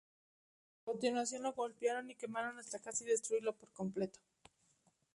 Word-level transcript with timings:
A 0.79 0.83
continuación 0.83 1.43
lo 1.43 1.53
golpearon 1.53 2.09
y 2.09 2.15
quemaron 2.15 2.57
hasta 2.57 2.79
casi 2.79 3.05
destruirlo 3.05 3.53
por 3.55 3.69
completo. 3.71 4.19